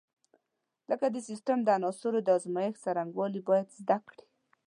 لکه 0.89 1.05
د 1.11 1.17
سیسټم 1.27 1.59
د 1.63 1.67
عناصرو 1.77 2.19
د 2.25 2.29
ازمېښت 2.37 2.77
څرنګوالي 2.85 3.41
باید 3.49 3.67
زده 3.79 3.97
کړي. 4.07 4.23